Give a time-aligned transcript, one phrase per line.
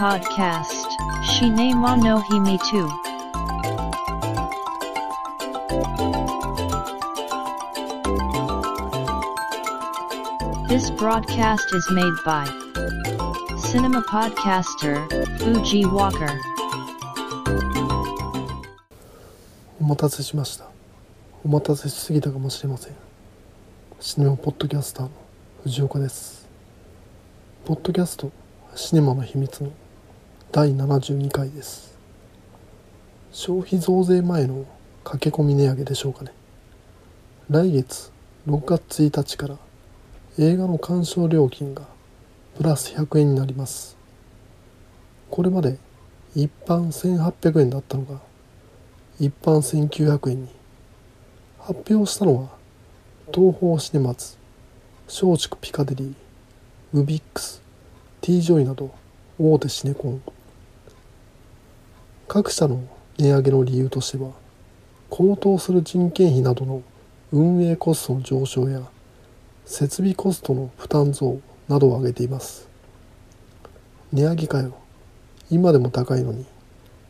[0.00, 0.88] Podcast
[1.24, 2.88] Shine wa no hime tu.
[10.68, 12.46] This broadcast is made by
[13.58, 15.06] Cinema Podcaster
[15.38, 16.32] Fuji Walker.
[19.82, 20.64] お待たせしました
[21.44, 22.94] お待たせしすぎたかもしれません
[24.00, 25.10] シネマポッドキャスターの
[25.64, 26.48] 藤岡です
[27.66, 28.32] ポッドキャスト
[28.74, 29.70] シネマの秘密の
[30.52, 31.96] 第72回です。
[33.30, 34.66] 消費増税前の
[35.04, 36.32] 駆け込み値上げでしょうかね。
[37.48, 38.10] 来月
[38.48, 39.58] 6月1日から
[40.40, 41.84] 映画の鑑賞料金が
[42.56, 43.96] プラス100円になります。
[45.30, 45.78] これまで
[46.34, 48.18] 一般1800円だったのが
[49.20, 50.48] 一般1900円に。
[51.60, 52.48] 発表したのは
[53.32, 54.36] 東宝シネマズ
[55.06, 56.14] 松竹ピカデリー
[56.92, 57.62] MOVIX
[58.20, 58.92] T ジョイなど
[59.38, 60.20] 大手シネコン。
[62.32, 62.80] 各社の
[63.18, 64.30] 値上げの理由としては
[65.08, 66.84] 高騰する人件費などの
[67.32, 68.82] 運営コストの上昇や
[69.64, 72.68] 設備コストの負担増などを挙げています。
[74.12, 74.76] 値上げかよ
[75.50, 76.46] 今でも高いのに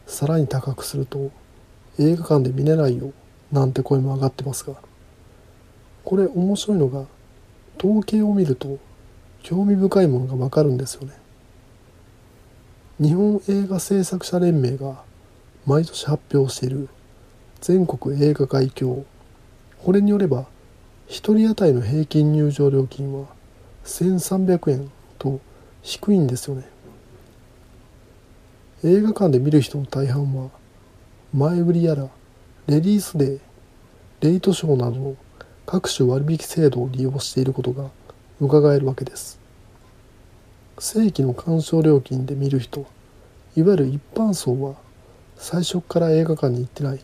[0.06, 1.30] さらに高くすると
[1.98, 3.12] 映画館で見れないよ
[3.52, 4.76] なんて声も上がってますが
[6.02, 7.04] これ面白いのが
[7.78, 8.78] 統計を見ると
[9.42, 11.12] 興味深いものがわかるんですよね。
[12.98, 15.09] 日本映画制作者連盟が
[15.70, 16.88] 毎年発表している。
[17.60, 19.04] 全国映画概況
[19.84, 20.46] これによれば
[21.06, 23.28] 1人当たりの平均入場料金は
[23.84, 25.38] 1300円と
[25.82, 26.64] 低いんですよね。
[28.82, 30.50] 映画館で見る人の大半は
[31.32, 32.08] 前売りやら
[32.66, 33.40] レディースデー
[34.22, 35.16] レイトショーなどの
[35.66, 37.90] 各種割引制度を利用していることが
[38.40, 39.38] 伺えるわけです。
[40.80, 42.86] 正規の鑑賞料金で見る人
[43.54, 44.89] いわゆる一般層は
[45.42, 47.00] 最初から映画館に行ってない。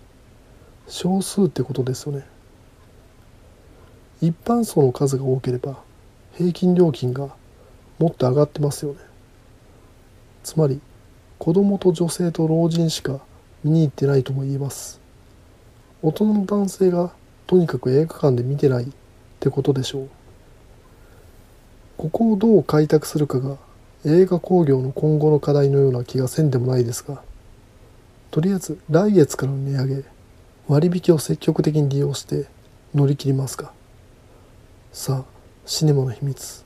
[0.88, 2.26] 少数ってことですよね。
[4.20, 5.78] 一般層の数が多ければ
[6.34, 7.30] 平均料金が
[7.98, 8.98] もっと上がってますよね。
[10.44, 10.80] つまり
[11.38, 13.20] 子供と女性と老人しか
[13.64, 15.00] 見に行ってないとも言えます。
[16.02, 17.14] 大人の男性が
[17.46, 18.88] とにかく映画館で見てないっ
[19.40, 20.08] てことでしょう。
[21.96, 23.56] ここをどう開拓するかが
[24.04, 27.22] 映画興行の今後の課題のような気がせんでもないですが
[28.30, 30.04] とりあえず来月からの値上げ
[30.68, 32.46] 割引を積極的に利用して
[32.94, 33.72] 乗り切りますか。
[34.92, 35.24] さあ
[35.64, 36.64] シネマの秘密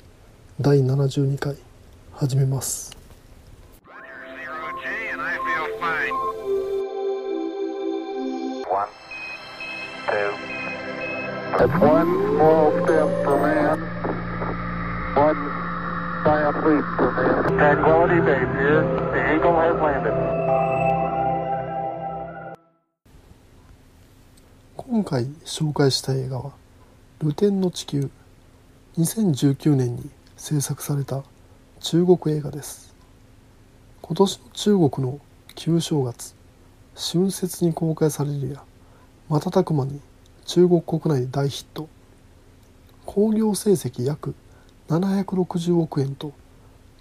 [0.61, 1.57] 第72回
[2.13, 2.97] 始めます。
[24.91, 26.51] 今回紹介した映画は
[27.23, 28.11] 「ルテンの地球」
[28.99, 31.23] 2019年に制作された
[31.79, 32.93] 中国映画です。
[34.03, 35.21] 今年の中国の
[35.55, 36.35] 旧正月
[36.97, 38.65] 春節に公開されるや
[39.29, 40.01] 瞬く間に
[40.45, 41.89] 中国国内で大ヒット。
[43.07, 44.35] 興行成績約
[44.89, 46.33] 760億円と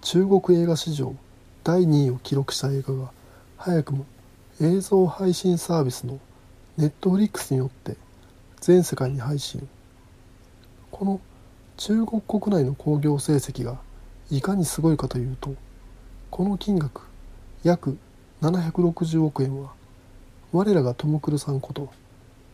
[0.00, 1.16] 中国映画史上
[1.64, 3.10] 第2位を記録した映画が
[3.56, 4.06] 早くも
[4.60, 6.20] 映像配信サービスの
[6.76, 7.96] ネットフリックスによって
[8.60, 9.68] 全世界に配信。
[10.90, 11.20] この
[11.76, 13.78] 中国国内の興行成績が
[14.30, 15.54] いかにすごいかというと
[16.30, 17.02] この金額
[17.62, 17.96] 約
[18.42, 19.72] 760億円は
[20.52, 21.90] 我らがトム・クルさんこと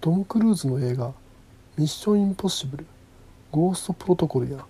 [0.00, 1.12] トム・クルーズの映画
[1.76, 2.86] 「ミッション・インポッシブル
[3.50, 4.64] ゴースト・プロトコル」や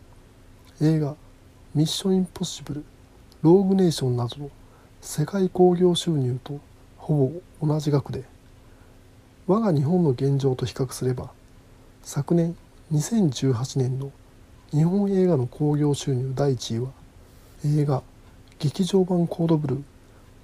[0.80, 1.14] 映画
[1.74, 2.84] 「ミッション・インポッシブル
[3.42, 4.50] ローグ・ネーション」などの
[5.02, 6.60] 世界興行収入と
[6.96, 7.30] ほ
[7.60, 8.24] ぼ同じ額で
[9.46, 11.30] 我が日本の現状と比較すれば
[12.02, 12.56] 昨年
[12.92, 14.10] 2018年の
[14.70, 16.90] 日本映画の興行収入第1位は
[17.64, 18.02] 映画
[18.58, 19.82] 「劇場版コードブルー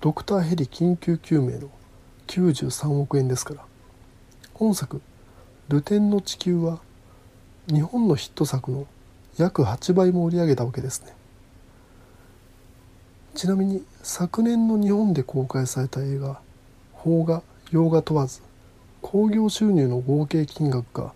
[0.00, 1.69] ドクターヘリ緊急救命」の
[2.28, 3.64] 93億円ですから。
[4.54, 5.00] 本作
[5.69, 6.78] 「ルテンの地球」は
[7.66, 8.87] 日本のヒット作の
[9.37, 11.12] 約8倍も売り上げたわけですね。
[13.34, 16.40] ちなみに昨年の日本で公開された映画
[17.02, 18.43] 「邦画洋画問わず」
[19.02, 21.12] 興行収入の合計金額が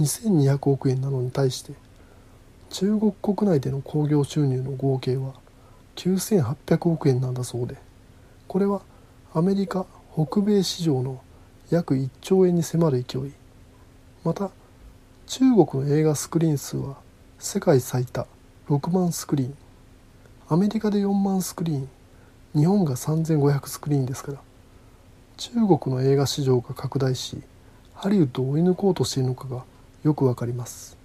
[0.00, 1.72] 2200億円なのに対して
[2.70, 5.34] 中国国内での興行収入の合計は
[5.96, 7.76] 9800億円なんだそうで
[8.46, 8.82] これは
[9.34, 11.22] アメリカ北米市場の
[11.70, 13.32] 約1兆円に迫る勢い。
[14.24, 14.50] また
[15.26, 16.96] 中国の映画スクリーン数は
[17.38, 18.26] 世界最多
[18.68, 19.56] 6万スクリーン。
[20.48, 21.88] アメリカで4万スクリーン。
[22.54, 24.38] 日本が3500スクリーンですから。
[25.36, 27.42] 中国の映画市場が拡大し
[27.94, 29.64] ハリウッドを追い抜こうとしているのかが
[30.02, 30.96] よくわかります。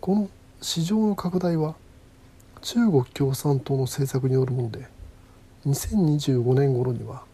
[0.00, 0.28] この
[0.60, 1.74] 市場の拡大は
[2.60, 4.86] 中国共産党の政策によるもので
[5.66, 7.24] 2025年頃には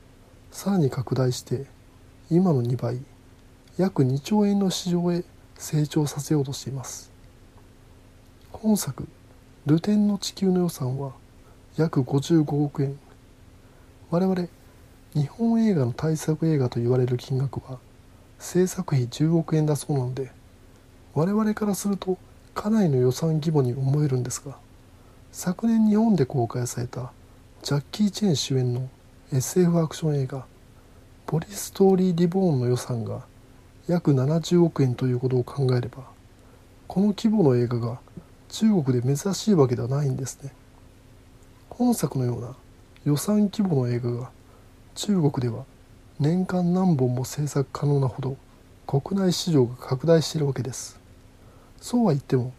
[0.51, 1.67] さらに拡大して
[2.31, 2.99] 今の2倍
[3.79, 5.25] 約2兆円の市場へ
[5.57, 7.11] 成長させようとしています。
[8.51, 9.07] 本作
[9.67, 11.13] 「ルテンの地球」の予算は
[11.77, 12.99] 約55億円。
[14.11, 14.49] 我々
[15.15, 17.79] 日本映画の大作映画と言われる金額は
[18.39, 20.31] 制作費10億円だそうなので
[21.15, 22.19] 我々からすると
[22.55, 24.57] かなりの予算規模に思えるんですが
[25.33, 27.11] 昨年日本で公開された
[27.63, 28.89] ジャッキー・チェン主演の
[29.33, 30.45] SF アクション映画
[31.27, 33.23] 「ポリストーリー・リボーン」の予算が
[33.87, 36.05] 約70億円ということを考えれば
[36.87, 37.99] この規模の映画が
[38.51, 40.53] 中国で珍しいわけではないんですね。
[41.71, 42.57] 本作のような
[43.05, 44.31] 予算規模の映画が
[44.99, 45.65] 中国では
[46.19, 48.37] 年間何本も制作可能なほど
[48.85, 50.99] 国内市場が拡大しているわけです。
[51.81, 52.53] そうは言っても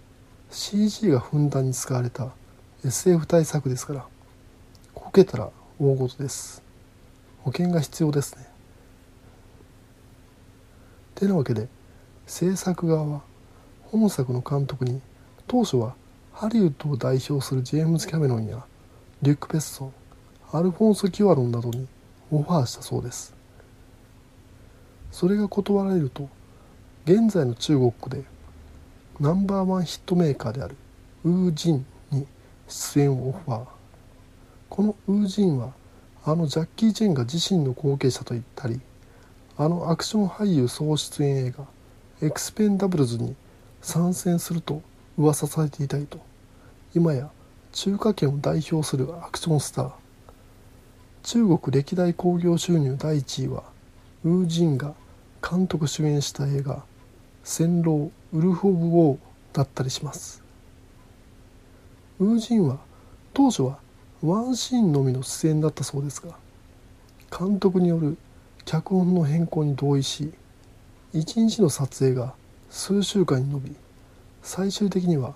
[0.50, 2.30] CG がふんだんに使われた
[2.86, 4.06] SF 対策ですから
[4.96, 5.50] こけたら
[5.80, 6.64] 大事です。
[7.42, 8.48] 保険が必要ですね。
[11.16, 11.68] てなわけで
[12.26, 13.22] 制作側は
[13.92, 15.02] 本作の監督に
[15.46, 15.94] 当初は
[16.32, 18.64] ハリウッドを代表するジェームズ・キャメロンや
[19.24, 19.94] リュック・ペッソン
[20.54, 21.86] アルフォンソ・キュアロンなどに
[22.32, 23.34] オファーしたそうです。
[25.12, 26.30] それが断られると
[27.06, 28.24] 現在の中国で
[29.20, 30.76] ナンバーワンヒットメーカーである
[31.24, 32.26] ウー・ジンに
[32.68, 33.66] 出演をオファー。
[34.70, 35.74] このウー・ジンは
[36.24, 38.80] あのジャッキー・チェンが自身の後継者と言ったり
[39.58, 41.66] あのアクション俳優総出演映画
[42.22, 43.36] 「エクスペンダブルズ」に
[43.82, 44.82] 参戦すると
[45.18, 46.20] 噂されていたりと
[46.94, 47.30] 今や
[47.72, 49.92] 中華圏を代表するアクションスター。
[51.24, 53.64] 中国歴代興行収入第1位は
[54.24, 54.94] ウー・ジンが
[55.48, 56.84] 監督主演した映画
[57.44, 59.18] 「戦狼ウルフ・オブ・ウォー」
[59.54, 60.42] だったりします。
[62.20, 62.80] ウー・ジンは
[63.34, 63.80] 当初は
[64.22, 66.36] ワンシーンのみの出演だったそうですが
[67.38, 68.18] 監督による
[68.66, 70.34] 脚本の変更に同意し
[71.14, 72.34] 1日の撮影が
[72.70, 73.76] 数週間に延び
[74.44, 75.34] 最終的には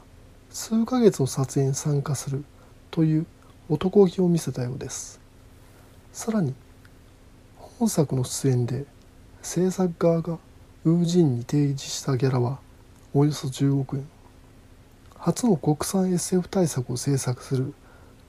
[0.49, 2.43] 数ヶ月の撮影に参加する
[2.91, 3.25] という
[3.69, 5.22] 男気を見せたようです。
[6.13, 6.53] さらに
[7.57, 8.85] 本作の出演で
[9.41, 10.37] 制作側が
[10.85, 12.59] ウージンに提示したギャラは
[13.15, 14.07] およそ10億円。
[15.17, 17.73] 初の国産 SF 大作を制作する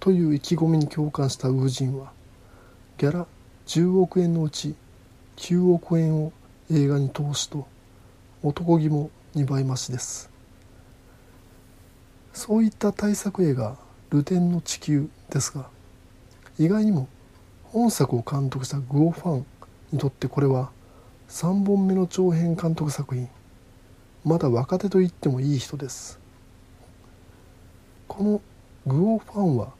[0.00, 2.10] という意気込みに共感したウージンは
[2.96, 3.26] ギャラ
[3.66, 4.74] 10億円のうち
[5.36, 6.32] 9億円を
[6.70, 7.66] 映画に投資と
[8.42, 10.30] 男気も2倍増しです。
[12.32, 13.76] そういった大作映画
[14.08, 15.68] 「ルテンの地球」ですが
[16.58, 17.08] 意外にも
[17.74, 19.46] 本作を監督したグオファン
[19.90, 20.70] にとってこれは
[21.28, 23.28] 3本目の長編監督作品。
[24.24, 26.20] まだ若手と言ってもいい人です。
[28.06, 28.40] この
[28.86, 29.72] グオファンは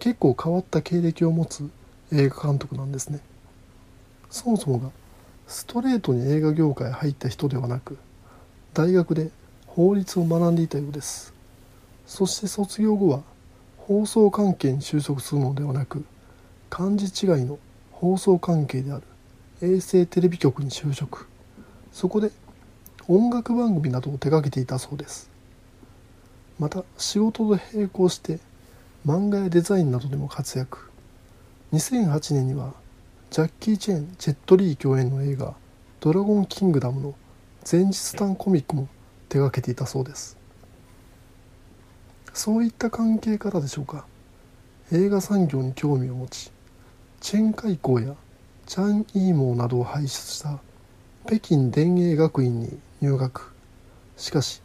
[0.00, 1.70] 結構変わった経歴を持つ
[2.10, 3.20] 映画監督なんですね。
[4.28, 4.90] そもそもが
[5.46, 7.96] ストレートに映画業界入った人ではなく
[8.74, 9.30] 大学で
[9.68, 11.32] 法律を学んでいたようです。
[12.08, 13.22] そして卒業後は
[13.76, 16.04] 放送関係に就職するのではなく
[16.70, 17.58] 漢字違いの
[17.92, 19.02] 放送関係である。
[19.62, 21.28] 衛星テレビ局に就職。
[21.92, 22.30] そこで
[23.08, 25.30] 音楽番組などを手掛けていたそうです。
[26.58, 28.38] また仕事と並行して
[29.06, 30.90] 漫画やデザインなどでも活躍。
[31.72, 32.74] 2008年には
[33.30, 35.54] ジャッキー・チェンジェット・リー共演の映画
[36.00, 37.14] 「ドラゴンキングダム」の
[37.70, 38.88] 前日短コミックも
[39.28, 40.36] 手掛けていたそうです。
[42.34, 44.04] そういった関係からでしょうか。
[44.92, 46.52] 映画産業に興味を持ち
[47.26, 48.14] チェン海溝や
[48.66, 50.60] チャン・イーモーなどを輩出した
[51.26, 53.52] 北京電影学院に入学。
[54.16, 54.62] しかし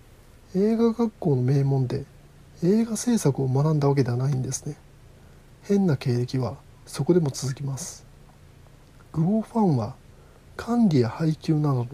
[0.55, 2.05] 映画学校の名門で
[2.63, 4.77] 映画制作を学んだわけではないんですね。
[5.63, 8.05] 変な経歴はそこでも続きます。
[9.11, 9.95] グオファンは
[10.55, 11.87] 管理や配給などの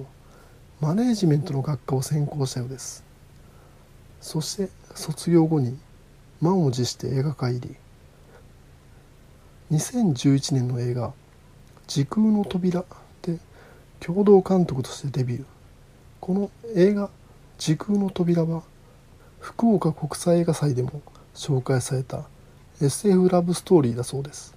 [0.81, 3.05] マネージメントの学科を専攻したようです。
[4.19, 5.79] そして卒業後に
[6.41, 7.75] 満を持して映画界入り。
[9.71, 11.13] 2011年の映画
[11.87, 12.85] 「時空の扉」
[13.21, 13.37] で
[13.99, 15.45] 共同監督としてデビュー。
[16.21, 17.09] この映画
[17.59, 18.63] 「時空の扉」は
[19.41, 21.01] 福岡国際映画祭でも
[21.35, 22.23] 紹介された
[22.81, 24.55] SF ラブストーリーだそうです。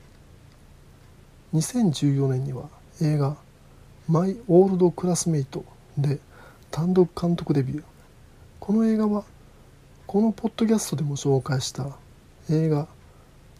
[1.55, 2.69] 2014年には
[3.01, 3.37] 映画
[4.07, 5.65] 「マイ・オールド・クラスメイト」
[5.99, 6.21] で
[6.71, 7.83] 単独監督デビュー。
[8.61, 9.25] この映画は
[10.07, 11.97] このポッドキャストでも紹介した
[12.49, 12.87] 映画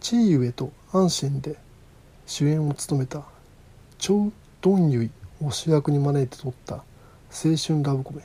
[0.01, 1.57] チーユエとアンシェンで
[2.25, 3.21] 主演を務めた
[3.99, 5.11] チョウ・ドンユイ
[5.43, 6.77] を主役に招いて撮った
[7.29, 8.23] 青春ラブコメ。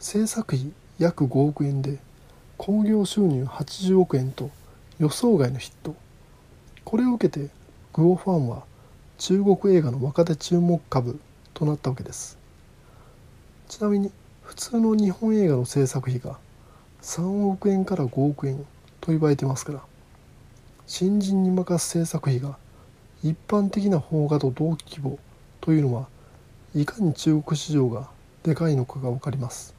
[0.00, 1.98] 制作費約5億円で
[2.56, 4.48] 興行収入80億円と
[4.98, 5.94] 予想外のヒット。
[6.86, 7.50] これを受けて
[7.92, 8.64] グオファンは
[9.18, 11.20] 中国映画の若手注目株
[11.52, 12.38] となったわけです。
[13.68, 14.10] ちなみに
[14.42, 16.38] 普通の日本映画の制作費が
[17.02, 18.64] 3億円から5億円
[19.02, 19.82] と言われてますから
[20.86, 22.56] 新人に任す制作費が
[23.22, 25.18] 一般的な邦画と同規模
[25.60, 26.06] というのは
[26.74, 28.08] いかに中国市場が
[28.44, 29.74] でかいのかが分かります。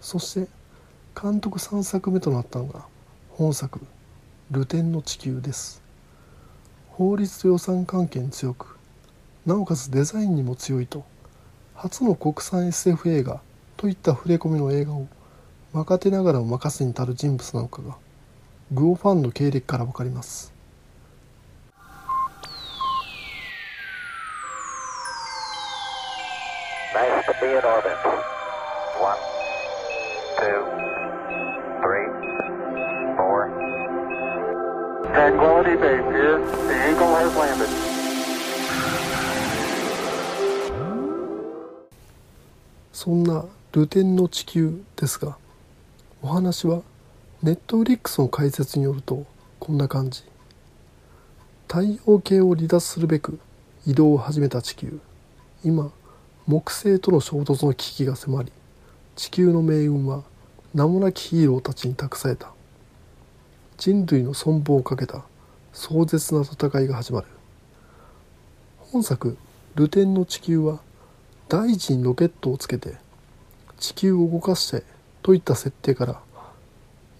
[0.00, 0.48] そして
[1.20, 2.86] 監督3作目となったのが
[3.30, 3.80] 本作
[4.52, 5.82] 「ルテンの地球」です。
[6.90, 8.76] 法律と予算関係に強く
[9.46, 11.04] なおかつデザインにも強いと
[11.74, 13.40] 初の国産 SF 映画
[13.76, 15.08] といった触れ込みの映画を
[15.72, 17.96] 若手ながらも任せに足る人物なのかが
[18.74, 20.50] グオファンの経歴からわかります。
[42.92, 45.36] そんなルテンの地球ですが
[46.22, 46.82] お話は
[47.42, 49.26] ネットフリックスの解説によると
[49.58, 50.22] こんな感じ。
[51.66, 53.40] 太陽系を離脱するべく
[53.84, 55.00] 移動を始めた地球。
[55.64, 55.90] 今
[56.46, 58.52] 木星との衝突の危機が迫り
[59.16, 60.22] 地球の命運は
[60.72, 62.52] 名もなきヒーローたちに託された。
[63.76, 65.24] 人類の存亡をかけた
[65.72, 67.26] 壮絶な戦いが始まる。
[68.78, 69.36] 本作
[69.74, 70.78] 「ルテンの地球」は
[71.48, 72.94] 大地にロケットをつけて
[73.80, 74.84] 地球を動かして
[75.22, 76.20] といった設定から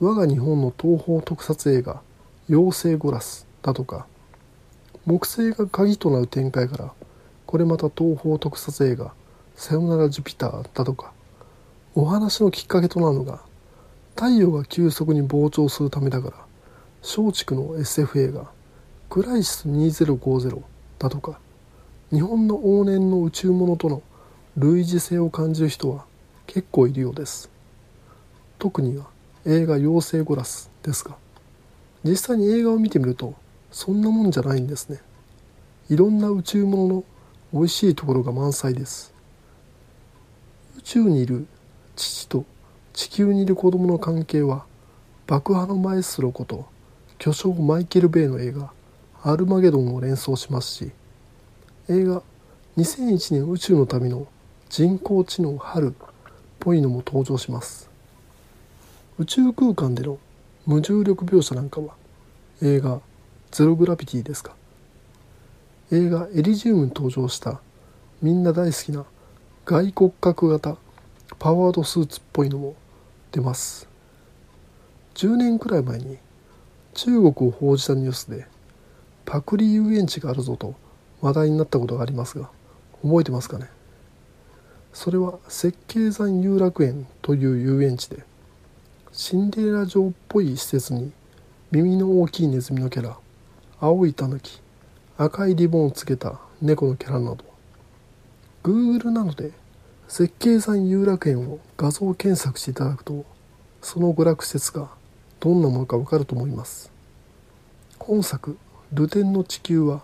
[0.05, 2.03] 我が日本の東宝特撮映画
[2.51, 4.09] 「妖精ゴラス」だとか
[5.07, 6.93] 木星が鍵となる展開から
[7.47, 9.15] これまた東宝特撮映画
[9.55, 11.13] 「さよならジュピター」だとか
[11.95, 13.43] お話のきっかけとなるのが
[14.17, 16.37] 太陽が急速に膨張するためだから
[17.03, 18.51] 松竹の SF 映画
[19.09, 20.63] 「クライシス2050」
[20.99, 21.39] だとか
[22.11, 24.03] 日本の往年の宇宙物との
[24.57, 26.07] 類似性を感じる人は
[26.49, 27.49] 結構いるようです。
[28.59, 29.07] 特には
[29.45, 31.17] 映画「妖精ゴラス」ですが
[32.05, 33.35] 実際に映画を見てみると
[33.71, 35.01] そんなもんじゃないんですね。
[35.89, 37.05] いろんな宇宙物の
[37.53, 39.13] 美味しいところが満載です。
[40.79, 41.47] 宇宙にいる
[41.97, 42.45] 父と
[42.93, 44.65] 地球にいる子供の関係は
[45.27, 46.67] 爆破のマエストロこと
[47.19, 48.73] 巨匠マイケル・ベイの映画
[49.23, 50.91] 「アルマゲドン」を連想しますし
[51.89, 52.23] 映画
[52.77, 54.27] 2001年宇宙の旅の
[54.69, 55.93] 人工知能春っ
[56.59, 57.92] ぽいのも登場します。
[59.19, 60.19] 宇宙空間での
[60.67, 61.95] 無重力描写なんかは
[62.63, 63.01] 映画
[63.51, 64.55] 「ゼログラビティ」ですか？
[65.91, 67.61] 映画「エリジウム」に登場した
[68.23, 69.05] みんな大好きな
[69.65, 70.77] 外骨格型
[71.39, 72.75] パワードスーツっぽいのも
[73.33, 73.89] 出ます。
[75.15, 76.17] 10年くらい前に
[76.95, 78.47] 中国を報じたニュースで
[79.27, 80.75] パクリ遊園地があるぞと
[81.21, 82.49] 話題になったことがありますが
[83.03, 83.69] 覚えてますかね？
[84.95, 88.25] それは設計山遊楽園という遊園地で
[89.15, 91.13] シンデレラ城っぽい施設に
[91.71, 93.19] 耳の大きいネズミのキャラ
[93.79, 94.59] 青いタヌキ
[95.19, 97.45] 赤いリボンをつけた猫のキャラなど。
[98.63, 99.51] Google などで
[100.09, 103.27] 設計山遊楽園を画像検索していただくと
[103.83, 104.89] その娯楽施設が
[105.41, 106.91] どんなものかわかると思います。
[107.99, 108.57] 本作
[108.95, 110.01] 「ルテンの地球」は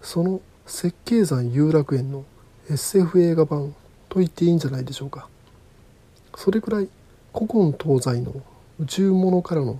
[0.00, 2.24] その設計山遊楽園の
[2.70, 3.74] SF 映画版
[4.08, 5.28] と言っていいんじゃないでしょうか。
[6.34, 6.88] それくらい
[7.38, 8.32] 古今東西の
[8.80, 9.78] 宇宙物からの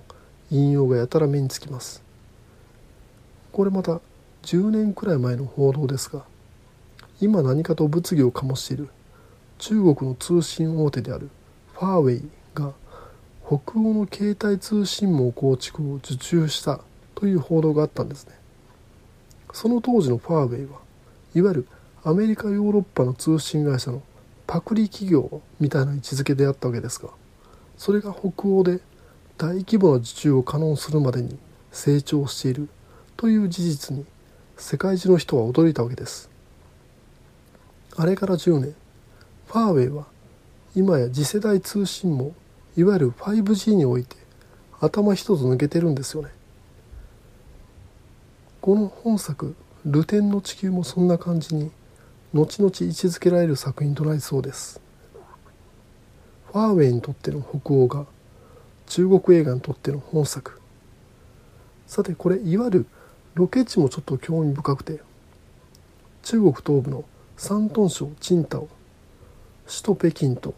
[0.51, 2.03] 引用がやたら目につきます。
[3.51, 3.99] これまた
[4.43, 6.23] 10年くらい前の報道ですが
[7.19, 8.89] 今何かと物議を醸している
[9.57, 11.31] 中国の通信大手である
[11.73, 12.73] ファーウェイが
[13.43, 16.81] 北欧の携帯通信網構築を受注した
[17.15, 18.35] という報道があったんですね。
[19.51, 20.77] その当時のファーウェイは
[21.33, 21.67] いわゆる
[22.03, 24.03] アメリカヨーロッパの通信会社の
[24.45, 27.09] パクリ企業みたいな位置づけであったわけですが
[27.77, 28.79] それが北欧で
[29.37, 31.37] 大規模な受注を可能するまでに
[31.71, 32.69] 成長している
[33.15, 34.05] という事実に
[34.57, 36.29] 世界中の人は驚いたわけです。
[37.95, 38.75] あれから10年
[39.47, 40.05] ファーウェイは
[40.75, 42.33] 今や次世代通信網
[42.75, 44.15] いわゆる 5G において
[44.79, 46.29] 頭一つ抜けてるんですよね。
[48.61, 49.55] この本作
[49.85, 51.71] 「ルテンの地球」もそんな感じに
[52.33, 54.81] 後々位置づけられる作品となりそうです。
[56.57, 58.07] ファーウェイにとっての北欧が
[58.87, 60.59] 中国映画にとっての本作。
[61.85, 62.85] さてこれいわゆる
[63.35, 64.99] ロケ地もちょっと興味深くて
[66.23, 67.05] 中国東部の
[67.37, 68.67] 山東省青島首
[69.83, 70.55] 都北京と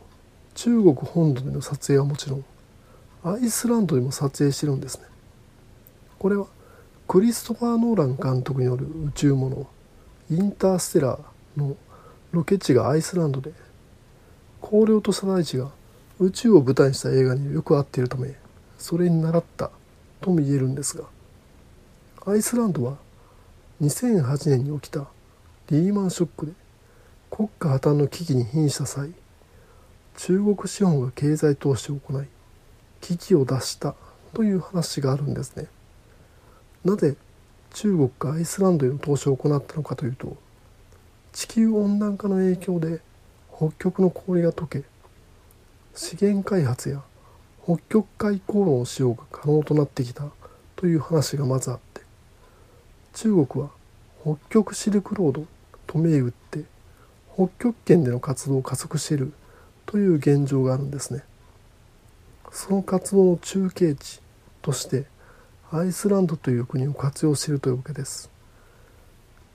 [0.56, 2.46] 中国本土での撮影はもちろん
[3.26, 5.04] アイスランドでも撮影してるんですね。
[6.18, 6.48] これは
[7.10, 9.68] クリストファー・ノーラン監督による宇宙もの
[10.32, 11.76] インターステラーの
[12.32, 13.52] ロケ地がアイスランドで
[14.62, 15.78] 荒涼とした大地が
[16.20, 18.36] 宇宙を舞台にした映画によく合っているため
[18.78, 19.72] それに倣った
[20.22, 21.06] とも言えるんですが
[22.26, 22.98] アイスランドは
[23.82, 25.08] 2008年に起きた
[25.72, 26.52] リーマンショックで
[27.32, 29.12] 国家破綻の危機に瀕した際
[30.18, 32.26] 中国資本が経済投資を行い
[33.00, 33.96] 危機を脱した
[34.34, 35.68] という話があるんですね。
[36.84, 37.16] なぜ
[37.74, 40.38] 中国がアイスランドへの投資を行ったのかというと
[41.32, 43.00] 地球温暖化の影響で
[43.56, 44.84] 北極の氷が溶け
[46.02, 47.04] 資源開発や
[47.66, 50.24] 北極海航路の使用が可能となってきた
[50.78, 52.02] という話がまずあって
[53.14, 53.70] 中国は
[54.22, 55.46] 北極シルクロード
[55.88, 56.64] と銘打って
[57.36, 59.34] 北極圏での活動を加速している
[59.86, 61.22] という現状があるんですね。
[62.50, 64.22] その活動の中継地
[64.62, 65.06] として
[65.70, 68.32] アイスランドという国を活用しているというわけです。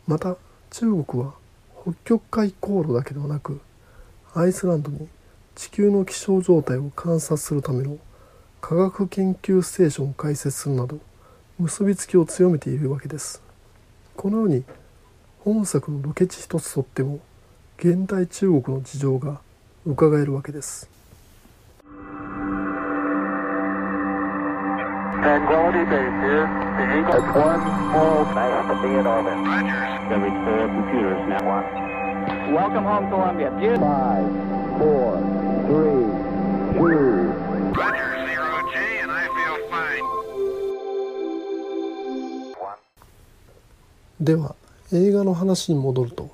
[0.06, 0.36] また
[0.70, 1.32] 中国は
[1.84, 3.62] 北極海航路だけではなく
[4.34, 5.08] アイスランドに
[5.54, 7.98] 地球の気象状態を観察するための
[8.60, 10.98] 科学研究ステーションを開設するなど
[11.58, 13.42] 結びつきを強めているわけです。
[14.16, 14.64] このように
[15.40, 17.20] 本作のロケ地一つとっても
[17.78, 19.40] 現代中国の事情が
[19.84, 20.88] 伺えるわけです
[44.20, 44.54] では
[44.92, 46.30] 映画の話に戻ると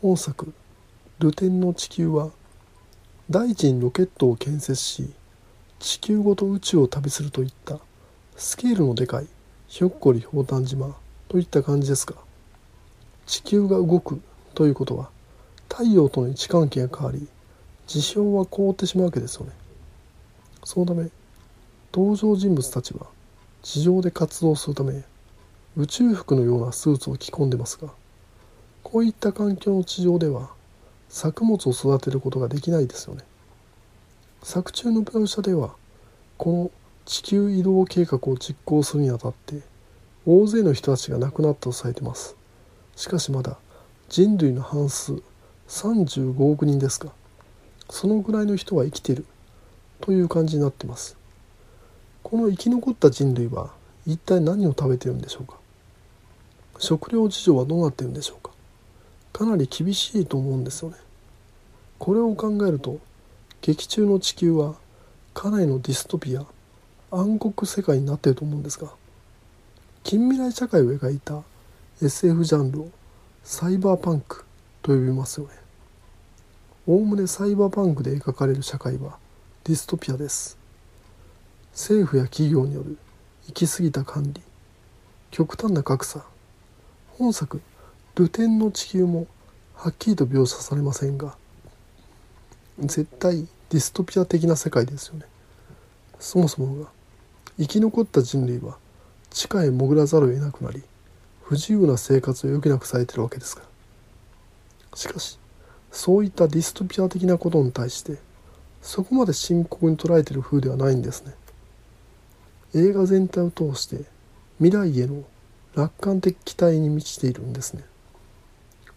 [0.00, 0.52] 本作
[1.18, 2.30] 「ルテンの地球」は
[3.28, 5.12] 大地にロケットを建設し
[5.78, 7.78] 地球ごと宇宙を旅するといった。
[8.40, 9.26] スケールのでかい
[9.66, 10.94] ひょっこりほう島
[11.26, 12.14] といった感じですが
[13.26, 14.20] 地球が動く
[14.54, 15.10] ということは
[15.68, 17.26] 太陽との位置関係が変わり
[17.88, 19.52] 事象は凍ってしまうわけですよね。
[20.62, 21.08] そのため
[21.92, 23.06] 登場人物たちは
[23.62, 25.02] 地上で活動するため
[25.74, 27.88] 宇宙服のようなスーツを着込んでますが
[28.82, 30.50] こういった環境の地上では
[31.08, 33.24] 作物を育てることができないですよね。
[34.42, 35.74] 作中の描写では
[36.36, 36.70] この
[37.06, 39.62] 地球移動計画を実行するにあたって
[40.26, 42.36] 大勢の人たちが亡くなったとされています。
[42.96, 43.56] しかしまだ
[44.10, 45.22] 人類の半数
[45.68, 47.12] 35億人ですが
[47.90, 49.24] そのぐらいの人は生きている。
[50.00, 51.16] という感じになってます。
[52.22, 53.72] この生き残った人類は
[54.06, 55.58] 一体何を食べてるんでしょうか？
[56.78, 58.52] 食料事情はどうなってるんでしょうか？
[59.32, 60.96] かなり厳しいと思うんですよね。
[61.98, 63.00] これを考えると
[63.60, 64.76] 劇中の地球は
[65.34, 66.46] かなりのディストピア
[67.10, 68.92] 暗黒世界になってると思うんですが
[70.04, 71.42] 近未来社会を描いた
[72.00, 72.90] SF ジャンルを
[73.42, 74.44] サイバーパンク
[74.82, 75.52] と呼びますよね。
[76.90, 79.18] おおむねサイバーパンクで描かれる社会は
[79.64, 80.56] ディストピアです。
[81.72, 82.96] 政府や企業による
[83.46, 84.40] 行き過ぎた管理
[85.30, 86.24] 極端な格差。
[87.18, 87.60] 本作
[88.16, 89.26] 「ルテンの地球」も
[89.74, 91.36] はっきりと描写されませんが
[92.78, 95.26] 絶対ディストピア的な世界ですよね。
[96.18, 96.90] そもそもが
[97.58, 98.78] 生き残った人類は
[99.28, 100.82] 地下へ潜らざるを得なくなり
[101.42, 103.60] 不自由な生活を余儀なくされてるわけですか
[104.90, 104.96] ら。
[104.96, 105.38] しかし
[105.90, 108.18] そういったディストピア的なことに対して
[108.82, 111.34] そこまで深刻に捉えている風ではないんですね。
[112.74, 114.04] 映画全体を通して
[114.58, 115.24] 未来への
[115.74, 117.84] 楽観的期待に満ちているんですね。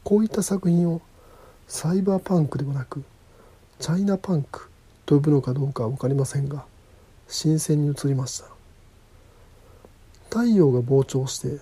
[0.04, 1.02] こういった作品を
[1.68, 3.04] サイバーパンクではなく
[3.80, 4.70] チャイナパンク
[5.06, 6.66] と呼ぶのかどうかは分かりませんが
[7.28, 8.46] 新鮮に映りました。
[10.30, 11.60] 太陽が膨張して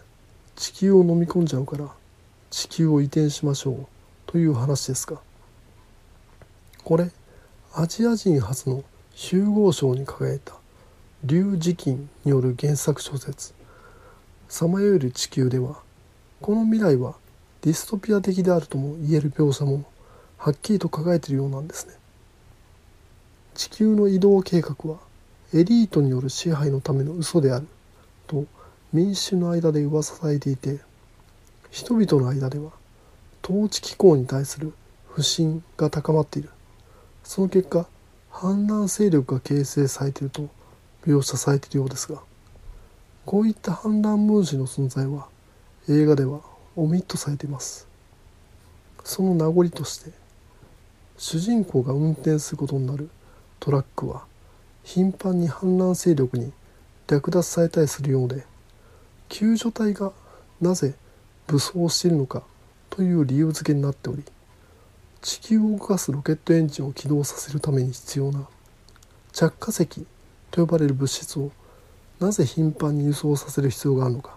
[0.56, 1.88] 地球を飲み込んじゃうから
[2.50, 3.99] 地球を移転しましょう。
[4.30, 5.18] という話ですが
[6.84, 7.10] これ
[7.74, 8.84] アジア人初の
[9.16, 10.54] 集合賞に輝いた
[11.24, 13.56] 劉慈欣による原作小説
[14.48, 15.82] 「さまよえる地球」では
[16.42, 17.16] この未来は
[17.62, 19.84] ディストピア的であるとも言える描写も
[20.38, 21.96] はっきりと書かれているようなんですね。
[23.56, 25.00] 地球の移動計画は
[25.56, 27.68] エリートによる支配のための嘘である
[28.28, 28.46] と
[28.94, 30.80] 民衆の間で噂されていて
[31.72, 32.79] 人々の間では
[33.50, 34.74] 統治機構に対する
[35.08, 36.50] 不信が高まっている。
[37.24, 37.88] その結果
[38.30, 40.50] 反乱勢力が形成されていると
[41.04, 42.22] 描写されているようですが
[43.26, 45.28] こういった反乱分子の存在は
[45.90, 46.42] 映画では
[46.76, 47.88] オミットされています。
[49.04, 50.12] その名残として
[51.18, 53.10] 主人公が運転することになる
[53.60, 54.26] トラックは
[54.84, 56.54] 頻繁に反乱勢力に
[57.08, 58.46] 略奪されたりするようで
[59.28, 60.12] 救助隊が
[60.62, 60.94] なぜ
[61.48, 62.44] 武装しているのか
[62.90, 64.24] という理由付けになっており
[65.22, 68.48] 地球を動かすロケットエンジンを起動させるために必要な
[69.32, 70.06] 着火石
[70.52, 71.52] と呼ばれる物質を
[72.20, 74.36] なぜ頻繁に輸送させる必要があるのか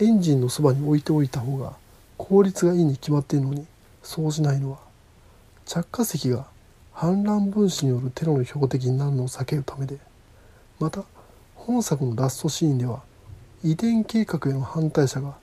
[0.00, 1.74] エンジンのそばに置いておいた方が
[2.16, 3.66] 効率がいいに決まっているのに
[4.02, 4.78] そうしないのは
[5.66, 6.46] 着火石が
[6.92, 9.98] 反乱分子によるテロの標的になるのを避けるためで
[10.78, 11.04] また
[11.54, 13.02] 本作のラストシーンでは
[13.62, 15.34] 遺伝計画への反対者が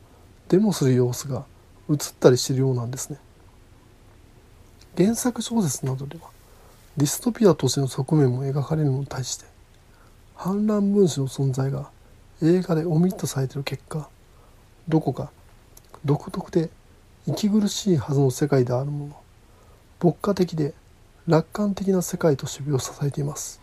[0.49, 1.45] デモする様子が
[1.89, 3.17] 映ったりしてるようなんですね。
[4.97, 6.29] 原作小説などでは
[6.97, 9.45] ディストピアとしての側面も描かれるのに対して
[10.35, 11.91] 反乱分子の存在が
[12.41, 14.09] 映画でオミットされている結果
[14.87, 15.31] どこか
[16.03, 16.69] 独特で
[17.27, 19.15] 息苦しいはずの世界であるもの
[20.01, 20.73] 牧歌的で
[21.27, 23.59] 楽観的な世界として描写されています。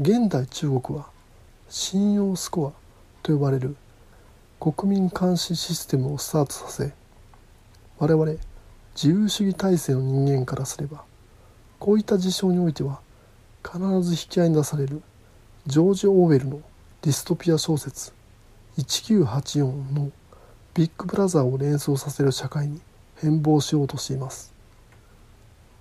[0.00, 1.06] 現代中国は
[1.68, 2.72] 信用スコア
[3.22, 3.76] と呼ばれる
[4.60, 6.92] 国民監視システムをスタートさせ
[7.98, 8.26] 我々
[8.94, 11.04] 自由主義体制の人間からすれば
[11.78, 13.00] こういった事象においては
[13.62, 15.02] 必ず引き合いに出される
[15.66, 16.60] ジョージ・オーウェルの
[17.02, 18.12] ディストピア小説
[18.78, 20.10] 1984の
[20.74, 22.80] ビッグブラザーを連想させる社会に
[23.16, 24.52] 変貌しようとしています。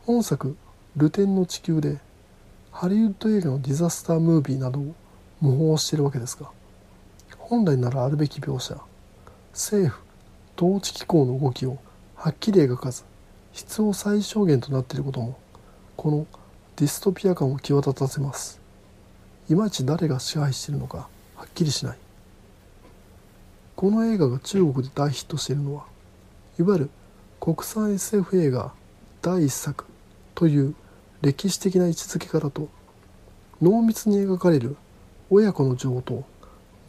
[0.05, 0.55] 本作
[0.95, 1.99] 「ルテンの地球」で
[2.71, 4.95] ハリウッド映画のディザスタームービーなどを
[5.39, 6.51] 模倣しているわけですが
[7.53, 8.75] 本来ならあるべき描写。
[9.51, 10.01] 政府
[10.57, 11.77] 統治機構の動きを
[12.15, 13.03] はっきり描かず
[13.51, 15.37] 必要最小限となっていることも
[15.95, 16.25] この
[16.77, 18.59] ディストピア感を際立たせます。
[19.51, 21.97] いまいち誰が支配しているのかはっきりしない。
[23.75, 25.85] この映画が中国で大ヒットしているのは
[26.57, 26.89] いわゆる
[27.39, 28.73] 国産 SF 映画
[29.21, 29.85] 第一作
[30.33, 30.73] という
[31.21, 32.67] 歴史的な位置づけからと
[33.61, 34.75] 濃密に描かれる
[35.29, 36.32] 親子の情と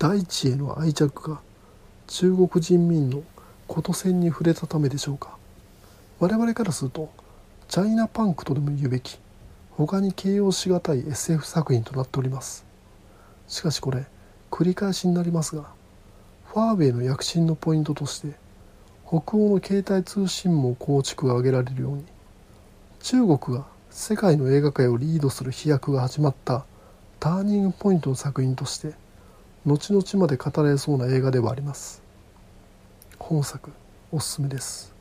[0.04, 1.40] 大地への愛着が
[2.08, 3.22] 中国人民の
[3.66, 5.38] こと線に触れたためでしょうか。
[6.20, 7.08] 我々からすると
[7.68, 9.18] チャイナパンクとでも言うべき
[9.70, 12.66] 他に形容しがたい SF 作品となっております。
[13.48, 14.04] しかしこれ
[14.50, 15.70] 繰り返しになりますが
[16.48, 18.34] ファーウェイの躍進のポイントとして
[19.06, 22.04] 北欧の携帯通信網構築が挙げられるように
[23.00, 26.66] 中国が世界の映画界をリードする飛躍が始まった
[27.20, 29.02] ターニングポイントの作品として
[29.66, 32.02] 後々まで語られそうな映画ではあります
[33.18, 33.70] 本作
[34.12, 34.94] おすすめです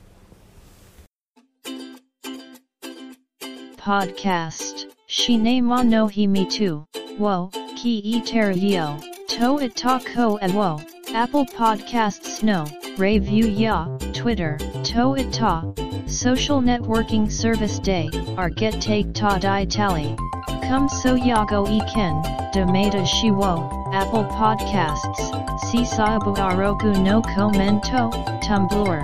[3.83, 4.85] Podcast.
[5.09, 6.85] Shinema no himi tu.
[7.19, 8.21] Wo, ki e
[8.55, 8.97] yo.
[9.27, 10.79] To itako e wo.
[11.13, 12.63] Apple Podcasts no.
[12.97, 13.87] Review ya.
[14.13, 14.57] Twitter.
[14.85, 15.73] To ita.
[16.07, 18.09] Social networking service day.
[18.37, 20.15] Our get take ta di tally.
[20.61, 22.13] Come so yago e ken.
[22.53, 23.82] Demata shiwo.
[23.92, 25.20] Apple Podcasts.
[25.66, 28.10] Sisabu arogu no commento.
[28.42, 29.02] Tumblr.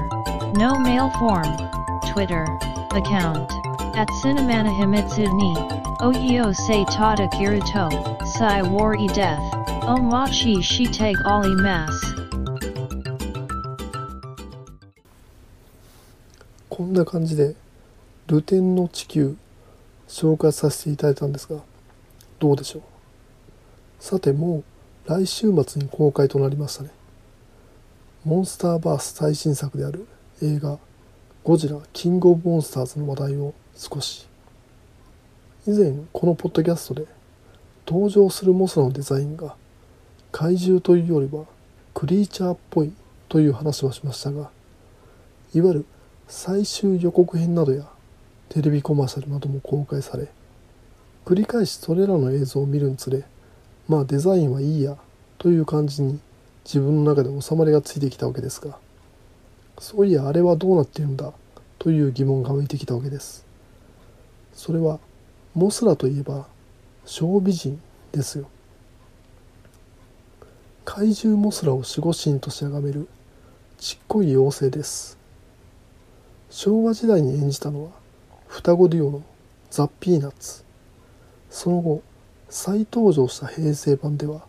[0.56, 1.56] No mail form.
[2.12, 2.44] Twitter.
[2.92, 3.50] Account.
[3.96, 5.54] At Cinemana Himitsu ni,
[6.00, 7.88] Oyo se tada kiruto,
[8.26, 9.40] sai war e death,
[9.86, 11.94] omachi shite ali mas.
[16.68, 17.54] こんな感じで「
[18.26, 19.36] ルテンの地球」
[20.08, 21.60] 紹介させていただいたんですが
[22.40, 22.82] どうでしょう
[24.00, 24.64] さてもう
[25.07, 26.89] 来週末に公開となりましたね。
[28.25, 30.07] モンスターバース最新作である
[30.41, 30.77] 映画
[31.43, 34.29] 「ゴジラキングオブモンスターズ」の話題を少し。
[35.67, 37.05] 以前このポッドキャストで
[37.85, 39.55] 登場するモスのデザインが
[40.31, 41.45] 怪獣というよりは
[41.93, 42.93] クリーチャーっぽい
[43.27, 44.49] という話をしましたが
[45.53, 45.85] いわゆる
[46.27, 47.87] 最終予告編などや
[48.47, 50.29] テレビコマーシャルなども公開され
[51.25, 53.23] 繰り返しそれらの映像を見るにつれ
[53.89, 54.95] まあデザインはいいや
[55.37, 56.19] という感じに
[56.63, 58.77] 自分の中で収まりがついてきたわけですが
[59.79, 61.33] そういやあれはどうなっているんだ
[61.79, 63.45] という疑問が湧いてきたわけです。
[64.53, 64.99] それは
[65.55, 66.45] モスラといえば
[67.05, 68.49] 小美人ですよ。
[70.83, 73.07] 怪獣モスラを守護神として崇める
[73.77, 75.17] ちっこい妖精です。
[76.49, 77.91] 昭和時代に演じたのは
[78.47, 79.23] 双子デュオの
[79.71, 80.65] ザ・ピーナッツ。
[81.49, 82.03] その後
[82.49, 84.41] 再登場した平成版では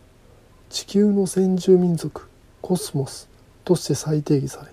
[0.70, 2.28] 地球の先住民族
[2.62, 3.28] コスモス
[3.64, 4.70] として再定義され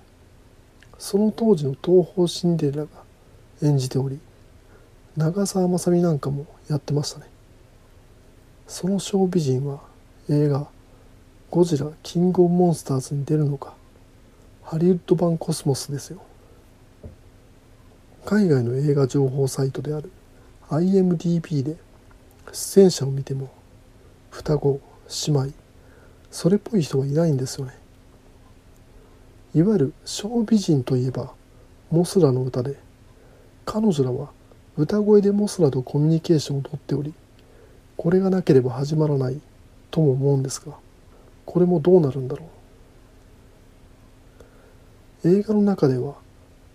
[0.98, 2.90] その当時の東方シンデレラが
[3.62, 4.20] 演じており
[5.18, 7.26] 長澤まさみなんかもやってましたね。
[8.68, 9.82] その小美人は
[10.30, 10.68] 映画
[11.50, 13.74] 「ゴジラキングオブモンスターズ」に出るのか
[14.62, 16.22] ハリウッド版コスモスですよ。
[18.26, 20.12] 海外の映画情報サイトである
[20.70, 21.78] IMDB で
[22.54, 23.50] 出演者を見ても
[24.32, 24.80] 双子
[25.28, 25.52] 姉妹
[26.32, 27.74] それっぽい人がいないんですよね。
[29.56, 31.34] いわゆる小美人といえば
[31.90, 32.76] モスラの歌で
[33.66, 34.30] 彼女らは
[34.78, 37.14] 歌声でモスラとコミュニケーションをとっており
[37.96, 39.42] これがなければ始まらない
[39.90, 40.74] とも思うんですが
[41.46, 42.46] これもどうなるんだろ
[45.24, 45.30] う。
[45.30, 46.16] 映画の中では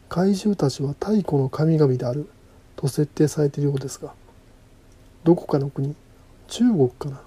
[0.09, 2.29] 怪獣たちは太古の神々である
[2.77, 4.13] と設定されているようですが
[5.25, 5.95] どこかの国
[6.49, 7.21] 中国かな。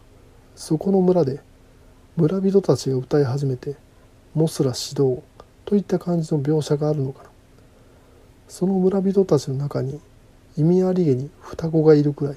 [0.55, 1.41] そこの村で
[2.15, 3.75] 村人たちが歌い始めて
[4.33, 5.21] モスラ指導
[5.65, 7.29] といった感じの描写があるのかな。
[8.47, 9.99] その村人たちの中に
[10.57, 12.35] 意味ありげに双子がいるくらい。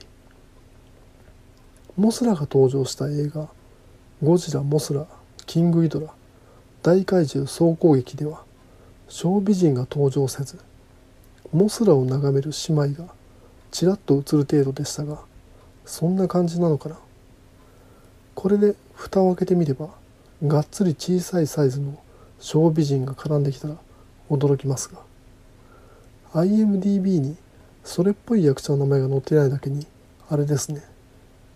[1.97, 3.49] モスラが登場した映画
[4.23, 5.07] 「ゴジラ・モスラ・
[5.47, 6.07] キング・イドラ
[6.81, 8.45] 大怪獣総攻撃」では
[9.09, 10.59] 小美人が登場せず
[11.53, 13.09] モスラを眺める姉妹が
[13.73, 15.19] ちらっと映る程度でしたが
[15.89, 16.99] そんな感じなのかな？
[18.35, 19.89] これで蓋を開けてみれば
[20.47, 21.99] がっつり小さいサイズの
[22.39, 23.77] 小美人が絡んできたら
[24.29, 25.01] 驚きますが
[26.35, 27.37] IMDB に
[27.85, 29.87] それっぽい役者の名前が載ってないだけに
[30.29, 30.83] あれですね。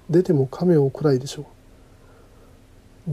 [0.08, 1.44] 出ても亀をくらいでしょう。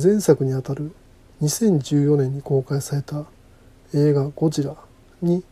[0.01, 0.93] 前作にあたる
[1.41, 3.25] 2014年に公開された
[3.93, 4.75] 映画「ゴジラ」
[5.21, 5.43] に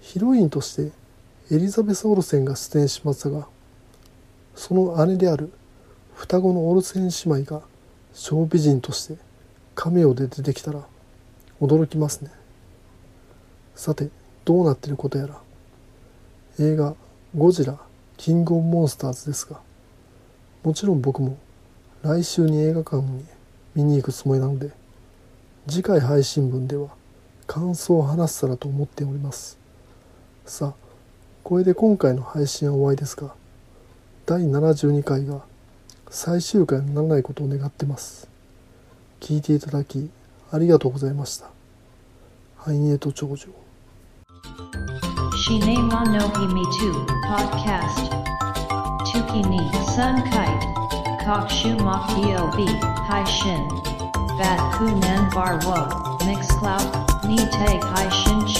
[0.00, 0.92] ヒロインとして
[1.50, 3.48] エリザベス・オルセンが出演しましたが
[4.58, 5.52] その姉である
[6.16, 7.62] 双子のオルセン姉妹が
[8.12, 9.16] 小美人として
[9.76, 10.84] カメオで出てきたら
[11.60, 12.32] 驚きますね。
[13.76, 14.10] さて
[14.44, 15.40] どうなってることやら。
[16.58, 16.96] 映画
[17.38, 17.78] 「ゴジラ
[18.16, 19.60] キングオブモンスターズ」ですが
[20.64, 21.36] もちろん僕も
[22.02, 23.24] 来週に映画館に
[23.76, 24.72] 見に行くつもりなので
[25.68, 26.88] 次回配信分では
[27.46, 29.56] 感想を話せたらと思っております。
[30.46, 30.74] さあ
[31.44, 33.32] これで今回の配信は終わりですが
[34.28, 35.40] 第72回が
[36.10, 38.28] 最終回にならないことを願ってます。
[39.20, 40.10] 聞いていただき
[40.50, 41.48] ありがとうございました。
[42.58, 43.10] ハイネート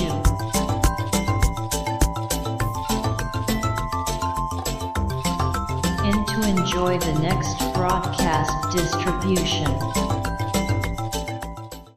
[0.06, 0.27] ュー。
[6.42, 10.17] To enjoy the next broadcast distribution.